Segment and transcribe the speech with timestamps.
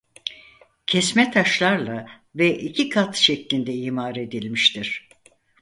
[0.87, 2.05] Kesme taşlarla
[2.35, 5.09] ve iki kat şeklinde imar edilmiştir.